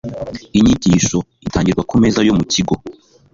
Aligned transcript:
Inyigisho 0.57 1.17
Itangirwa 1.47 1.83
ku 1.89 1.95
Meza 2.01 2.19
yo 2.27 2.33
mu 2.37 2.43
Kigo 2.51 2.73